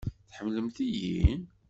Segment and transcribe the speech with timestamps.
[0.29, 1.29] Tḥemmlemt-iyi?